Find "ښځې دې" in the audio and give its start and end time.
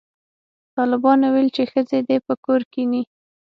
1.71-2.17